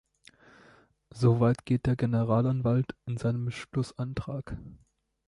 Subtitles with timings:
[1.11, 4.57] So weit geht der Generalanwalt in seinem Schlussantrag.